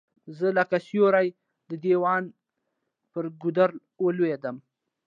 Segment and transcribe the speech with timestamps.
[0.37, 1.27] زه لکه سیوری
[1.69, 2.23] د دیدن
[3.11, 3.71] پر گودر
[4.03, 4.57] ولوېدلم